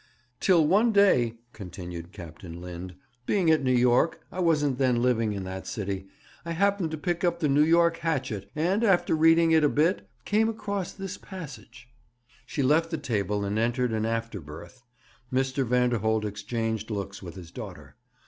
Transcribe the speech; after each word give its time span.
'Till 0.39 0.65
one 0.65 0.91
day,' 0.91 1.35
continued 1.53 2.11
Captain 2.11 2.59
Lind, 2.59 2.95
'being 3.27 3.51
at 3.51 3.63
New 3.63 3.71
York 3.71 4.19
I 4.31 4.39
wasn't 4.39 4.79
then 4.79 4.99
living 5.03 5.33
in 5.33 5.43
that 5.43 5.67
city 5.67 6.07
I 6.43 6.53
happened 6.53 6.89
to 6.89 6.97
pick 6.97 7.23
up 7.23 7.39
the 7.39 7.47
New 7.47 7.61
York 7.61 7.97
Hatchet, 7.97 8.49
and, 8.55 8.83
after 8.83 9.15
reading 9.15 9.51
it 9.51 9.63
a 9.63 9.69
bit, 9.69 10.09
came 10.25 10.49
across 10.49 10.91
this 10.91 11.19
passage' 11.19 11.87
She 12.47 12.63
left 12.63 12.89
the 12.89 12.97
table 12.97 13.45
and 13.45 13.59
entered 13.59 13.93
an 13.93 14.07
after 14.07 14.41
berth. 14.41 14.81
Mr. 15.31 15.63
Vanderholt 15.63 16.25
exchanged 16.25 16.89
looks 16.89 17.21
with 17.21 17.35
his 17.35 17.51
daughter. 17.51 17.95